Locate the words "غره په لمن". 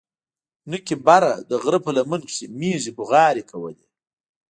1.61-2.21